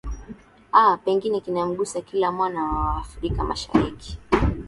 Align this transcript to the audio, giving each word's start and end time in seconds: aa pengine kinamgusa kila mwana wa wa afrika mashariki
aa 0.73 0.97
pengine 0.97 1.39
kinamgusa 1.41 2.01
kila 2.01 2.31
mwana 2.31 2.63
wa 2.63 2.79
wa 2.79 2.97
afrika 2.97 3.43
mashariki 3.43 4.19